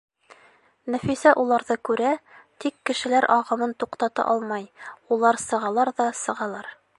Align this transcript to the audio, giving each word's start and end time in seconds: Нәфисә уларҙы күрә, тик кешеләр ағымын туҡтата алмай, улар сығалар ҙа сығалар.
Нәфисә 0.93 1.33
уларҙы 1.43 1.77
күрә, 1.89 2.13
тик 2.65 2.77
кешеләр 2.91 3.27
ағымын 3.35 3.77
туҡтата 3.85 4.27
алмай, 4.33 4.67
улар 5.19 5.41
сығалар 5.45 5.93
ҙа 6.03 6.09
сығалар. 6.23 6.73